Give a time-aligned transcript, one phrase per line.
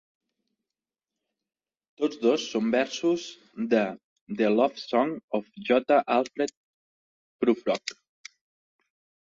[2.01, 3.27] Tots dos són versos
[3.75, 3.83] de
[4.41, 6.01] "The Love Song of J.
[6.17, 6.57] Alfred
[7.45, 7.99] Prufrock".